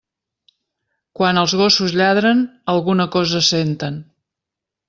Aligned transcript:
Quan 1.19 1.41
els 1.43 1.53
gossos 1.59 1.95
lladren, 2.01 2.43
alguna 2.77 3.09
cosa 3.17 3.47
senten. 3.53 4.05